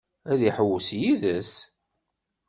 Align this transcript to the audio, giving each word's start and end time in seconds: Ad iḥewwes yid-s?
Ad 0.31 0.39
iḥewwes 0.49 0.89
yid-s? 0.99 1.53